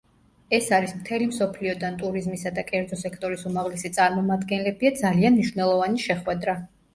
[0.57, 6.59] ეს არის მთელი მსოფლიოდან ტურიზმისა და კერძო სექტორის უმაღლესი წარმომადგენლებია ძალიან მნიშვნელოვანი შეხვედრა.